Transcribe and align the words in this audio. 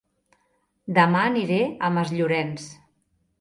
Dema 0.99 1.21
aniré 1.33 1.59
a 1.67 1.91
Masllorenç 1.99 2.67